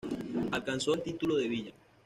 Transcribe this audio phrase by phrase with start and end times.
[0.51, 1.71] Alcanzó el título de villa.